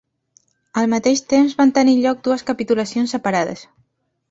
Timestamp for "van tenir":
1.59-1.95